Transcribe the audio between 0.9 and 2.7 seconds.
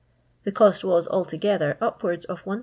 altogether, upwards of 1800